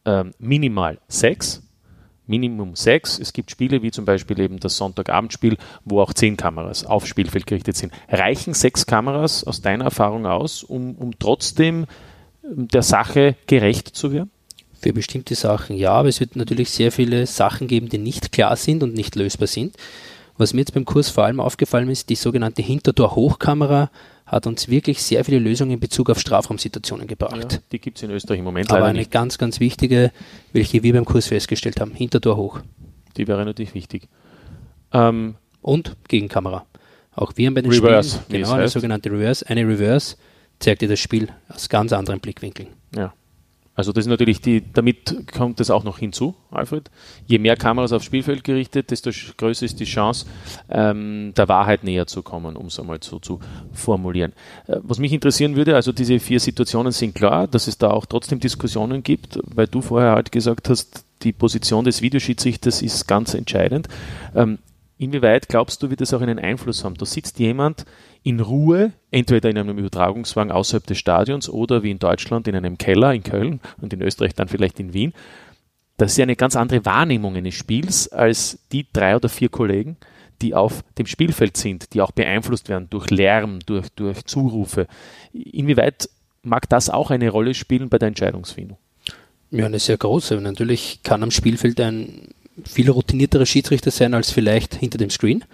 [0.05, 1.63] ähm, minimal sechs.
[2.29, 3.19] Minimum sechs.
[3.19, 7.47] Es gibt Spiele wie zum Beispiel eben das Sonntagabendspiel, wo auch zehn Kameras auf Spielfeld
[7.47, 7.93] gerichtet sind.
[8.09, 11.87] Reichen sechs Kameras aus deiner Erfahrung aus, um, um trotzdem
[12.45, 14.31] ähm, der Sache gerecht zu werden?
[14.81, 18.55] Für bestimmte Sachen ja, aber es wird natürlich sehr viele Sachen geben, die nicht klar
[18.55, 19.75] sind und nicht lösbar sind.
[20.37, 23.91] Was mir jetzt beim Kurs vor allem aufgefallen ist, die sogenannte Hintertor-Hochkamera
[24.29, 27.63] hat uns wirklich sehr viele Lösungen in Bezug auf Strafraumsituationen gebracht.
[27.73, 29.11] die gibt es in Österreich im Moment Aber leider eine nicht.
[29.11, 30.13] ganz, ganz wichtige,
[30.53, 32.61] welche wir beim Kurs festgestellt haben, Hintertor hoch
[33.17, 34.09] Die wäre natürlich wichtig.
[34.93, 36.67] Ähm, und Gegenkamera.
[37.15, 38.75] Auch wir haben bei den Reverse, Spielen genau eine heißt.
[38.75, 39.49] sogenannte Reverse.
[39.49, 40.17] Eine Reverse
[40.61, 42.69] zeigt dir das Spiel aus ganz anderen Blickwinkeln.
[42.95, 43.13] Ja.
[43.79, 46.91] Also das ist natürlich die, damit kommt es auch noch hinzu, Alfred.
[47.29, 50.27] Je mehr Kameras aufs Spielfeld gerichtet, desto größer ist die Chance,
[50.69, 53.39] ähm, der Wahrheit näher zu kommen, um es einmal so zu
[53.73, 54.33] formulieren.
[54.67, 58.07] Äh, was mich interessieren würde, also diese vier Situationen sind klar, dass es da auch
[58.07, 63.33] trotzdem Diskussionen gibt, weil du vorher halt gesagt hast, die Position des Videoschiedsrichters ist ganz
[63.35, 63.87] entscheidend.
[64.35, 64.59] Ähm,
[64.99, 66.97] Inwieweit glaubst du, wird das auch einen Einfluss haben?
[66.97, 67.85] Da sitzt jemand
[68.25, 72.77] in Ruhe, entweder in einem Übertragungswagen außerhalb des Stadions oder wie in Deutschland in einem
[72.79, 75.13] Keller in Köln und in Österreich dann vielleicht in Wien.
[75.99, 79.97] Das ist ja eine ganz andere Wahrnehmung eines Spiels als die drei oder vier Kollegen,
[80.43, 84.89] die auf dem Spielfeld sind, die auch beeinflusst werden durch Lärm, durch, durch Zurufe.
[85.33, 86.09] Inwieweit
[86.43, 88.79] mag das auch eine Rolle spielen bei der Entscheidungsfindung?
[89.51, 90.41] Ja, eine sehr große.
[90.41, 92.29] Natürlich kann am Spielfeld ein
[92.65, 95.45] viel routinierterer Schiedsrichter sein als vielleicht hinter dem Screen.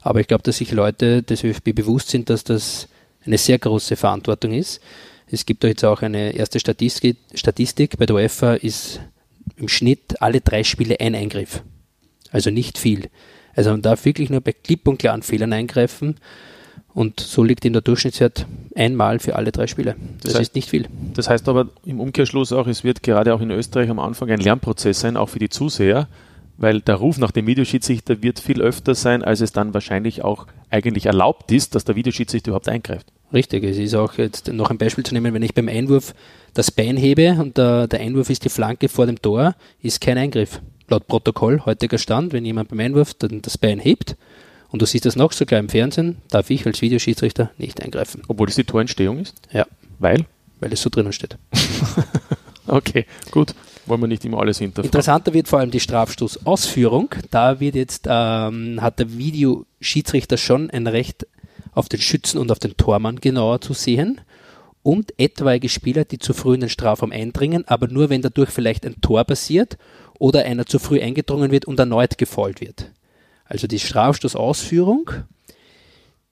[0.00, 2.88] Aber ich glaube, dass sich Leute des ÖFB bewusst sind, dass das
[3.24, 4.80] eine sehr große Verantwortung ist.
[5.28, 7.96] Es gibt da jetzt auch eine erste Statistik, Statistik.
[7.98, 9.00] Bei der UEFA ist
[9.56, 11.62] im Schnitt alle drei Spiele ein Eingriff.
[12.30, 13.08] Also nicht viel.
[13.54, 16.16] Also man darf wirklich nur bei klipp und klaren Fehlern eingreifen.
[16.94, 19.96] Und so liegt ihm der Durchschnittswert einmal für alle drei Spiele.
[20.22, 20.88] Das, Das heißt- ist nicht viel.
[21.14, 24.40] Das heißt aber im Umkehrschluss auch, es wird gerade auch in Österreich am Anfang ein
[24.40, 26.08] Lernprozess sein, auch für die Zuseher,
[26.56, 30.46] weil der Ruf nach dem Videoschiedsrichter wird viel öfter sein, als es dann wahrscheinlich auch
[30.70, 33.06] eigentlich erlaubt ist, dass der Videoschiedsrichter überhaupt eingreift.
[33.32, 36.14] Richtig, es ist auch jetzt noch ein Beispiel zu nehmen, wenn ich beim Einwurf
[36.54, 40.18] das Bein hebe und der, der Einwurf ist die Flanke vor dem Tor, ist kein
[40.18, 40.60] Eingriff.
[40.88, 44.16] Laut Protokoll, heutiger Stand, wenn jemand beim Einwurf dann das Bein hebt
[44.70, 48.22] und du siehst das noch sogar im Fernsehen, darf ich als Videoschiedsrichter nicht eingreifen.
[48.28, 49.36] Obwohl es die Torentstehung ist.
[49.50, 49.66] Ja,
[49.98, 50.26] Weil?
[50.60, 51.38] weil es so drinnen steht.
[52.66, 53.54] Okay, gut.
[53.86, 54.88] Wollen wir nicht immer alles hinterfragen.
[54.88, 57.14] Interessanter wird vor allem die Strafstoßausführung.
[57.30, 61.26] Da wird jetzt, ähm, hat der Videoschiedsrichter schon ein Recht
[61.72, 64.20] auf den Schützen und auf den Tormann genauer zu sehen.
[64.84, 68.84] Und etwaige Spieler, die zu früh in den Strafraum eindringen, aber nur wenn dadurch vielleicht
[68.84, 69.78] ein Tor passiert
[70.18, 72.90] oder einer zu früh eingedrungen wird und erneut gefault wird.
[73.44, 75.10] Also die Strafstoßausführung,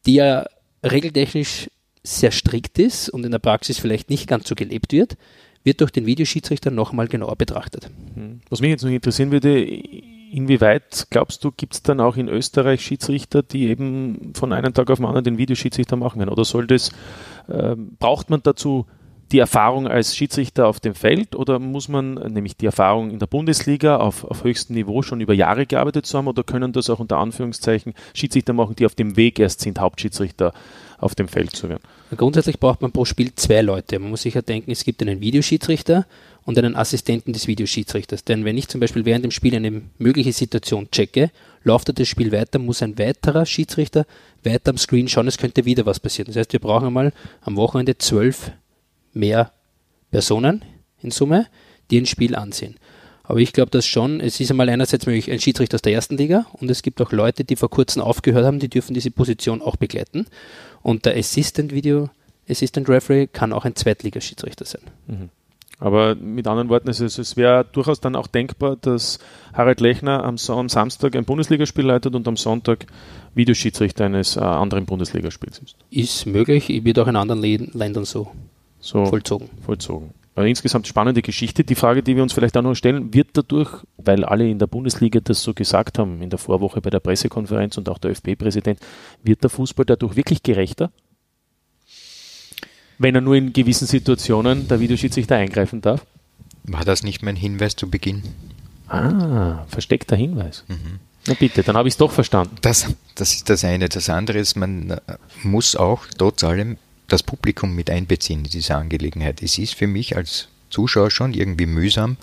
[0.07, 0.47] die ja
[0.85, 1.69] regeltechnisch
[2.03, 5.17] sehr strikt ist und in der Praxis vielleicht nicht ganz so gelebt wird,
[5.64, 7.90] wird durch den Videoschiedsrichter noch einmal genauer betrachtet.
[8.49, 12.83] Was mich jetzt noch interessieren würde, inwieweit glaubst du, gibt es dann auch in Österreich
[12.83, 16.31] Schiedsrichter, die eben von einem Tag auf den anderen den Videoschiedsrichter machen werden?
[16.31, 16.90] Oder soll das,
[17.51, 18.87] ähm, braucht man dazu
[19.33, 23.29] die Erfahrung als Schiedsrichter auf dem Feld oder muss man nämlich die Erfahrung in der
[23.29, 26.99] Bundesliga auf, auf höchstem Niveau schon über Jahre gearbeitet zu haben oder können das auch
[26.99, 30.53] unter Anführungszeichen Schiedsrichter machen, die auf dem Weg erst sind, Hauptschiedsrichter
[30.99, 31.83] auf dem Feld zu werden?
[32.16, 33.99] Grundsätzlich braucht man pro Spiel zwei Leute.
[33.99, 36.07] Man muss sich ja denken, es gibt einen Videoschiedsrichter
[36.44, 38.25] und einen Assistenten des Videoschiedsrichters.
[38.25, 41.31] Denn wenn ich zum Beispiel während dem Spiel eine mögliche Situation checke,
[41.62, 44.07] läuft das Spiel weiter, muss ein weiterer Schiedsrichter
[44.42, 46.27] weiter am Screen schauen, es könnte wieder was passieren.
[46.27, 48.51] Das heißt, wir brauchen einmal am Wochenende zwölf
[49.12, 49.53] mehr
[50.11, 50.64] Personen
[51.03, 51.46] in Summe,
[51.90, 52.77] die ein Spiel ansehen.
[53.31, 56.16] Aber ich glaube, dass schon, es ist einmal einerseits möglich ein Schiedsrichter aus der ersten
[56.16, 59.62] Liga und es gibt auch Leute, die vor kurzem aufgehört haben, die dürfen diese Position
[59.62, 60.27] auch begleiten.
[60.83, 62.11] Und der Assistant Video,
[62.49, 64.83] Assistant Referee kann auch ein Zweitligaschiedsrichter sein.
[65.07, 65.29] Mhm.
[65.79, 69.21] Aber mit anderen Worten, es, es wäre durchaus dann auch denkbar, dass
[69.53, 72.87] Harald Lechner am, am Samstag ein Bundesligaspiel leitet und am Sonntag
[73.37, 75.77] Videoschiedsrichter eines äh, anderen Bundesligaspiels ist.
[75.93, 78.33] Ist möglich, wird auch in anderen Ländern so,
[78.81, 79.51] so vollzogen.
[79.64, 80.14] vollzogen.
[80.40, 81.64] Aber insgesamt spannende Geschichte.
[81.64, 84.66] Die Frage, die wir uns vielleicht auch noch stellen, wird dadurch, weil alle in der
[84.66, 88.81] Bundesliga das so gesagt haben, in der Vorwoche bei der Pressekonferenz und auch der ÖFB-Präsident,
[89.22, 90.90] wird der Fußball dadurch wirklich gerechter?
[93.00, 96.05] wenn er nur in gewissen Situationen der Videoschiedsrichter eingreifen darf?
[96.64, 98.22] War das nicht mein Hinweis zu Beginn?
[98.88, 100.64] Ah, versteckter Hinweis.
[100.68, 101.00] Mhm.
[101.26, 102.57] Na bitte, dann habe ich es doch verstanden.
[102.61, 103.88] Das, das ist das eine.
[103.88, 105.00] Das andere ist, man äh,
[105.42, 106.76] muss auch trotz allem
[107.12, 109.42] das Publikum mit einbeziehen in diese Angelegenheit.
[109.42, 112.16] Es ist für mich als Zuschauer schon irgendwie mühsam,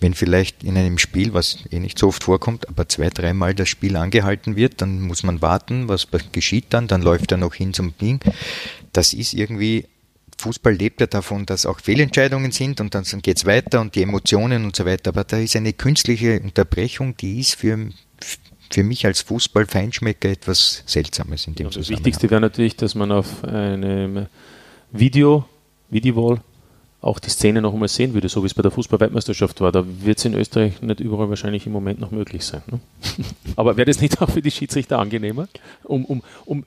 [0.00, 3.68] wenn vielleicht in einem Spiel, was eh nicht so oft vorkommt, aber zwei, dreimal das
[3.68, 7.74] Spiel angehalten wird, dann muss man warten, was geschieht dann, dann läuft er noch hin
[7.74, 8.20] zum Ding.
[8.92, 9.86] Das ist irgendwie
[10.40, 14.02] Fußball lebt ja davon, dass auch Fehlentscheidungen sind und dann geht es weiter und die
[14.02, 15.10] Emotionen und so weiter.
[15.10, 17.90] Aber da ist eine künstliche Unterbrechung, die ist für,
[18.70, 23.10] für mich als Fußballfeinschmecker etwas Seltsames in dem ja, Das Wichtigste wäre natürlich, dass man
[23.12, 24.26] auf einem
[24.92, 25.44] Video,
[25.90, 26.40] Videowall,
[27.02, 29.72] auch die Szene noch einmal sehen würde, so wie es bei der Fußball-Weltmeisterschaft war.
[29.72, 32.62] Da wird es in Österreich nicht überall wahrscheinlich im Moment noch möglich sein.
[32.70, 32.80] Ne?
[33.56, 35.48] Aber wäre das nicht auch für die Schiedsrichter angenehmer,
[35.84, 36.64] um, um, um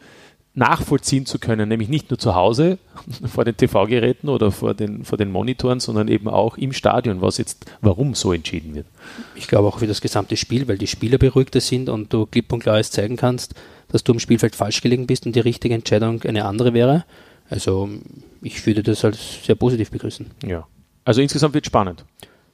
[0.55, 2.77] nachvollziehen zu können, nämlich nicht nur zu Hause
[3.25, 7.37] vor den TV-Geräten oder vor den, vor den Monitoren, sondern eben auch im Stadion, was
[7.37, 8.85] jetzt, warum so entschieden wird.
[9.35, 12.53] Ich glaube auch für das gesamte Spiel, weil die Spieler beruhigter sind und du klipp
[12.53, 13.55] und klar zeigen kannst,
[13.87, 17.05] dass du im Spielfeld falsch gelegen bist und die richtige Entscheidung eine andere wäre.
[17.49, 17.89] Also
[18.41, 20.27] ich würde das als sehr positiv begrüßen.
[20.45, 20.67] Ja.
[21.05, 22.05] Also insgesamt wird spannend.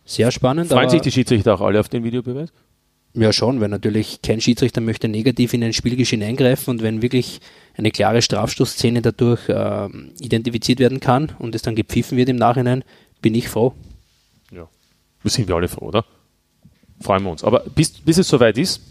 [0.06, 0.72] Sehr spannend.
[0.72, 2.50] Freuen sich die Schiedsrichter auch alle auf den Videobeweis?
[3.14, 7.42] Ja, schon, weil natürlich kein Schiedsrichter möchte negativ in ein Spielgeschehen eingreifen und wenn wirklich
[7.76, 12.84] eine klare Strafstoßszene dadurch äh, identifiziert werden kann und es dann gepfiffen wird im Nachhinein,
[13.22, 13.74] bin ich froh.
[14.52, 14.68] Ja,
[15.24, 16.06] wir sind wir alle froh, oder?
[17.02, 17.44] Freuen wir uns.
[17.44, 18.82] Aber bis, bis es soweit ist,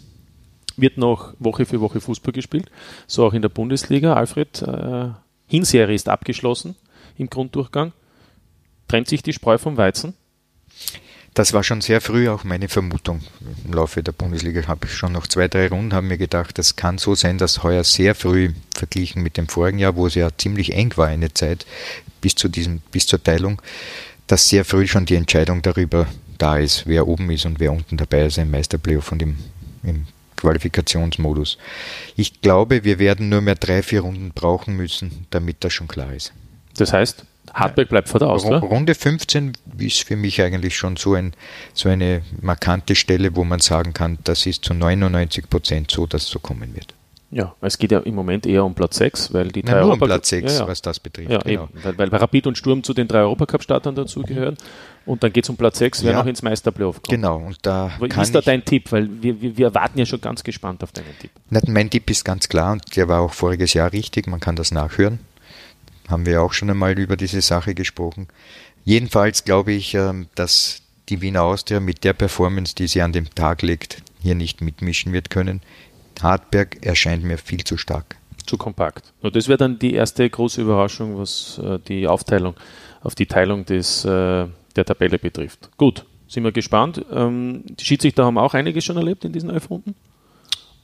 [0.75, 2.69] wird noch Woche für Woche Fußball gespielt,
[3.07, 4.13] so auch in der Bundesliga.
[4.13, 5.09] Alfred, äh,
[5.47, 6.75] Hinserie ist abgeschlossen
[7.17, 7.93] im Grunddurchgang.
[8.87, 10.13] Trennt sich die Spreu vom Weizen?
[11.33, 13.21] Das war schon sehr früh auch meine Vermutung.
[13.65, 16.75] Im Laufe der Bundesliga habe ich schon noch zwei, drei Runden, haben mir gedacht, das
[16.75, 20.29] kann so sein, dass heuer sehr früh verglichen mit dem vorigen Jahr, wo es ja
[20.37, 21.65] ziemlich eng war eine Zeit
[22.21, 23.61] bis zu diesem, bis zur Teilung,
[24.27, 27.97] dass sehr früh schon die Entscheidung darüber da ist, wer oben ist und wer unten
[27.97, 29.37] dabei ist im Meisterplayoff von dem
[29.83, 31.57] im Qualifikationsmodus.
[32.15, 36.13] Ich glaube, wir werden nur mehr drei, vier Runden brauchen müssen, damit das schon klar
[36.13, 36.31] ist.
[36.77, 37.25] Das heißt,
[37.59, 38.59] Hartberg bleibt vor der Austria.
[38.59, 41.33] Runde 15 ist für mich eigentlich schon so, ein,
[41.73, 46.23] so eine markante Stelle, wo man sagen kann, das ist zu 99 Prozent so, dass
[46.23, 46.93] es so kommen wird.
[47.31, 49.93] Ja, es geht ja im Moment eher um Platz 6, weil die drei Nein, nur
[49.93, 50.67] um Platz 6, ja, ja.
[50.67, 51.29] was das betrifft.
[51.29, 51.65] Ja, genau.
[51.65, 54.57] eben, weil, weil Rapid und Sturm zu den drei Europacup-Startern dazugehören.
[55.05, 57.09] Und dann geht es um Platz 6, wer noch ins Meisterplayoff kommt.
[57.09, 57.37] Genau.
[57.37, 58.91] Und da Wie ist da dein Tipp?
[58.91, 61.29] Weil wir, wir, wir, warten ja schon ganz gespannt auf deinen Tipp.
[61.49, 64.55] Nein, mein Tipp ist ganz klar und der war auch voriges Jahr richtig, man kann
[64.55, 65.19] das nachhören
[66.09, 68.27] haben wir auch schon einmal über diese Sache gesprochen.
[68.83, 73.29] Jedenfalls glaube ich, ähm, dass die Wiener Austria mit der Performance, die sie an den
[73.33, 75.61] Tag legt, hier nicht mitmischen wird können.
[76.21, 78.17] Hartberg erscheint mir viel zu stark.
[78.45, 79.13] Zu kompakt.
[79.21, 82.55] Und das wäre dann die erste große Überraschung, was äh, die Aufteilung
[83.01, 85.69] auf die Teilung des, äh, der Tabelle betrifft.
[85.77, 87.05] Gut, sind wir gespannt.
[87.11, 89.95] Ähm, die Schiedsrichter haben auch einiges schon erlebt in diesen elf Runden.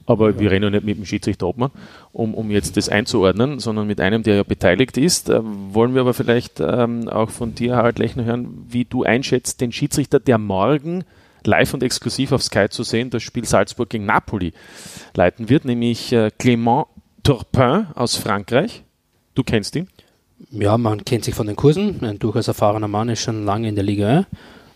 [0.06, 0.38] Aber ja.
[0.38, 1.70] wir reden ja nicht mit dem Schiedsrichter Obmann,
[2.12, 5.28] um, um jetzt das einzuordnen, sondern mit einem, der ja beteiligt ist.
[5.28, 9.60] Äh, wollen wir aber vielleicht ähm, auch von dir, Harald Lechner, hören, wie du einschätzt,
[9.60, 11.04] den Schiedsrichter, der morgen
[11.44, 14.52] live und exklusiv auf Sky zu sehen, das Spiel Salzburg gegen Napoli
[15.14, 16.86] leiten wird, nämlich äh, Clément
[17.22, 18.82] Turpin aus Frankreich.
[19.34, 19.88] Du kennst ihn?
[20.50, 22.02] Ja, man kennt sich von den Kursen.
[22.04, 24.26] Ein durchaus erfahrener Mann ist schon lange in der Liga.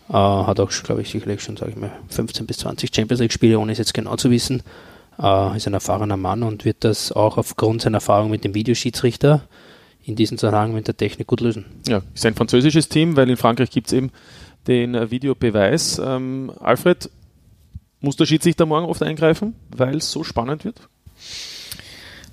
[0.09, 3.59] Äh, hat auch, glaube ich, sicherlich schon, sage ich mal, 15 bis 20 Champions League-Spiele,
[3.59, 4.63] ohne es jetzt genau zu wissen
[5.21, 9.43] äh, ist ein erfahrener Mann und wird das auch aufgrund seiner Erfahrung mit dem Videoschiedsrichter
[10.03, 11.65] in diesem Zusammenhang mit der Technik gut lösen.
[11.87, 14.11] Ja, ist ein französisches Team, weil in Frankreich gibt es eben
[14.67, 16.01] den äh, Videobeweis.
[16.03, 17.09] Ähm, Alfred,
[17.99, 20.87] muss der Schiedsrichter morgen oft eingreifen, weil es so spannend wird?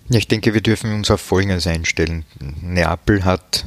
[0.08, 2.24] Ja, ich denke, wir dürfen uns auf Folgendes einstellen.
[2.62, 3.66] Neapel hat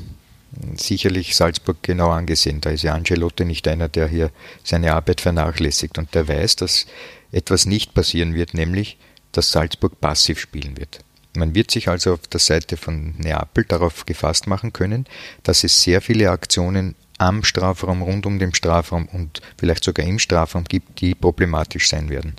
[0.76, 2.62] sicherlich Salzburg genau angesehen.
[2.62, 4.32] Da ist ja Angelotti nicht einer, der hier
[4.64, 6.88] seine Arbeit vernachlässigt und der weiß, dass
[7.32, 8.98] etwas nicht passieren wird, nämlich,
[9.32, 11.00] dass Salzburg passiv spielen wird.
[11.36, 15.06] Man wird sich also auf der Seite von Neapel darauf gefasst machen können,
[15.44, 20.18] dass es sehr viele Aktionen am Strafraum, rund um den Strafraum und vielleicht sogar im
[20.18, 22.36] Strafraum gibt, die problematisch sein werden.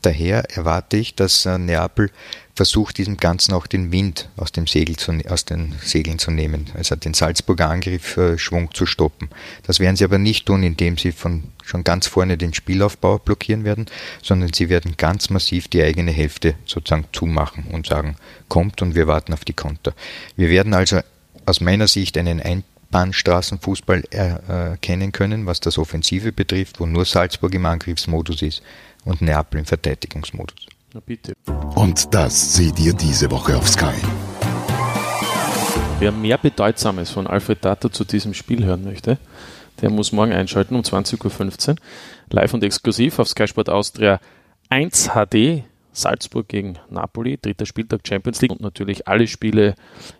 [0.00, 2.10] Daher erwarte ich, dass äh, Neapel
[2.54, 6.30] versucht, diesem Ganzen auch den Wind aus, dem Segel zu, ne-, aus den Segeln zu
[6.30, 9.30] nehmen, also den Salzburger Angriff äh, zu stoppen.
[9.62, 13.64] Das werden sie aber nicht tun, indem sie von schon ganz vorne den Spielaufbau blockieren
[13.64, 13.86] werden,
[14.22, 18.16] sondern sie werden ganz massiv die eigene Hälfte sozusagen zumachen und sagen,
[18.48, 19.94] kommt und wir warten auf die Konter.
[20.36, 21.00] Wir werden also
[21.46, 27.54] aus meiner Sicht einen ein Bahnstraßenfußball erkennen können, was das Offensive betrifft, wo nur Salzburg
[27.54, 28.62] im Angriffsmodus ist
[29.04, 30.66] und Neapel im Verteidigungsmodus.
[30.94, 31.32] Na bitte.
[31.74, 33.94] Und das seht ihr diese Woche auf Sky.
[35.98, 39.16] Wer mehr Bedeutsames von Alfred Data zu diesem Spiel hören möchte,
[39.80, 41.76] der muss morgen einschalten um 20.15 Uhr.
[42.30, 44.20] Live und exklusiv auf Sky Sport Austria
[44.68, 49.74] 1 HD Salzburg gegen Napoli, dritter Spieltag Champions League und natürlich alle Spiele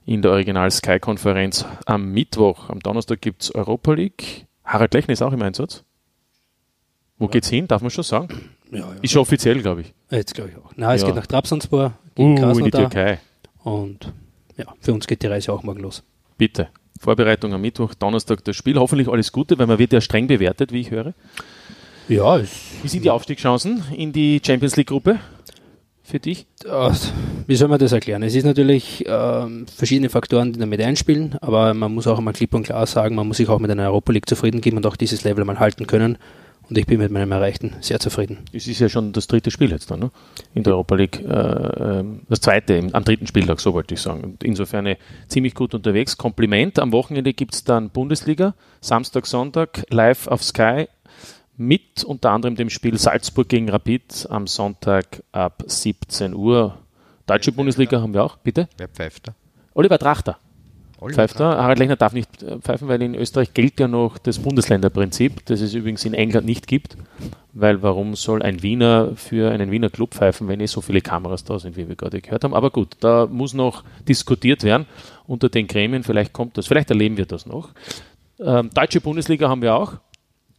[0.06, 2.70] in der Original Sky-Konferenz am Mittwoch.
[2.70, 4.46] Am Donnerstag gibt es Europa League.
[4.64, 5.84] Harald Lechner ist auch im Einsatz.
[7.18, 7.32] Wo ja.
[7.32, 7.68] geht's hin?
[7.68, 8.28] Darf man schon sagen?
[8.72, 8.94] Ja, ja.
[9.02, 9.92] Ist schon offiziell, glaube ich.
[10.10, 10.72] Jetzt glaube ich auch.
[10.76, 11.08] Na, es ja.
[11.08, 13.20] geht nach Trabzonspor gegen uh, in die Türkei.
[13.62, 14.12] Und
[14.56, 16.02] ja, für uns geht die Reise auch morgen los.
[16.38, 16.68] Bitte.
[16.98, 18.78] Vorbereitung am Mittwoch, Donnerstag das Spiel.
[18.78, 21.14] Hoffentlich alles Gute, weil man wird ja streng bewertet, wie ich höre.
[22.08, 22.40] Ja.
[22.40, 25.18] Wie sind die Aufstiegschancen in die Champions League Gruppe?
[26.12, 26.46] für dich?
[27.46, 28.22] Wie soll man das erklären?
[28.22, 32.54] Es ist natürlich äh, verschiedene Faktoren, die damit einspielen, aber man muss auch einmal klipp
[32.54, 34.96] und klar sagen, man muss sich auch mit einer Europa League zufrieden geben und auch
[34.96, 36.18] dieses Level mal halten können.
[36.68, 38.38] Und ich bin mit meinem Erreichten sehr zufrieden.
[38.52, 40.10] Es ist ja schon das dritte Spiel jetzt dann, ne?
[40.54, 41.20] In der Europa League.
[41.20, 44.22] Äh, ähm, das zweite am dritten Spieltag, so wollte ich sagen.
[44.24, 44.96] Und insofern
[45.28, 46.16] ziemlich gut unterwegs.
[46.16, 46.78] Kompliment.
[46.78, 50.86] Am Wochenende gibt es dann Bundesliga, Samstag, Sonntag, live auf Sky
[51.56, 56.78] mit unter anderem dem Spiel Salzburg gegen Rapid am Sonntag ab 17 Uhr.
[57.26, 58.68] Deutsche Bundesliga haben wir auch, bitte?
[58.78, 59.34] Wer pfeift da?
[59.74, 60.38] Oliver Trachter.
[61.02, 61.56] Oliver pfeift da.
[61.56, 65.60] Harald Lechner darf nicht äh, pfeifen, weil in Österreich gilt ja noch das Bundesländerprinzip, das
[65.60, 66.96] es übrigens in England nicht gibt.
[67.52, 71.44] Weil warum soll ein Wiener für einen Wiener Club pfeifen, wenn eh so viele Kameras
[71.44, 72.54] da sind, wie wir gerade gehört haben?
[72.54, 74.86] Aber gut, da muss noch diskutiert werden
[75.26, 76.02] unter den Gremien.
[76.02, 77.70] Vielleicht kommt das, vielleicht erleben wir das noch.
[78.40, 79.94] Ähm, Deutsche Bundesliga haben wir auch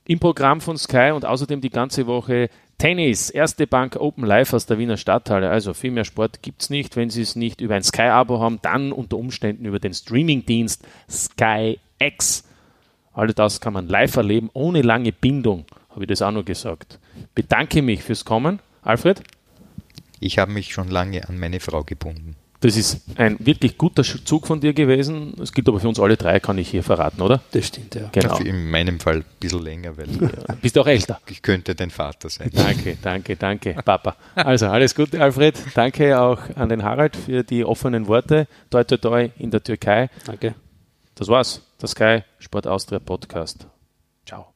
[0.06, 4.66] im Programm von Sky und außerdem die ganze Woche Tennis, erste Bank Open Live aus
[4.66, 5.50] der Wiener Stadthalle.
[5.50, 6.96] Also viel mehr Sport gibt es nicht.
[6.96, 11.80] Wenn Sie es nicht über ein Sky-Abo haben, dann unter Umständen über den Streamingdienst Sky
[12.00, 12.44] X.
[13.14, 17.00] All das kann man live erleben, ohne lange Bindung, habe ich das auch noch gesagt.
[17.36, 18.60] Bedanke mich fürs Kommen.
[18.82, 19.22] Alfred?
[20.20, 22.36] Ich habe mich schon lange an meine Frau gebunden.
[22.64, 25.34] Das ist ein wirklich guter Zug von dir gewesen.
[25.42, 27.42] Es gilt aber für uns alle drei, kann ich hier verraten, oder?
[27.52, 28.08] Das stimmt, ja.
[28.14, 28.38] Genau.
[28.38, 30.08] In meinem Fall ein bisschen länger, weil.
[30.10, 30.56] Ja.
[30.62, 31.20] Bist du auch älter?
[31.30, 32.50] Ich könnte dein Vater sein.
[32.54, 34.16] Danke, danke, danke, Papa.
[34.36, 35.58] Also alles Gute, Alfred.
[35.74, 38.48] Danke auch an den Harald für die offenen Worte.
[38.70, 40.10] Toi, toi, toi in der Türkei.
[40.26, 40.56] Danke.
[41.16, 41.62] Das war's.
[41.82, 43.68] Der Sky Sport Austria Podcast.
[44.26, 44.54] Ciao.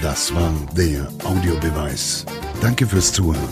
[0.00, 2.24] Das war der Audiobeweis.
[2.60, 3.48] Danke fürs Zuhören.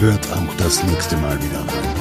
[0.00, 1.91] Hört auch das nächste Mal wieder rein.